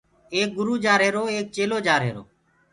ايڪ 0.33 0.49
گرُو 0.57 0.73
جآرهيرو 0.85 1.23
ايڪ 1.33 1.45
چيلهو 1.55 1.79
جآرهيرو۔ 1.87 2.23